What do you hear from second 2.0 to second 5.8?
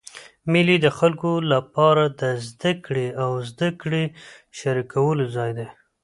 د زدهکړي او زدهکړي شریکولو ځای دئ.